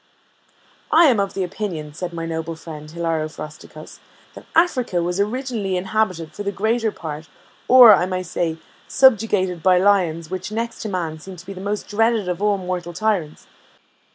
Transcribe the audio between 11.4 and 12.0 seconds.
be the most